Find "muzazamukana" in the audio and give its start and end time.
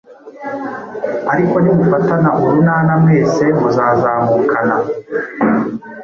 3.59-4.77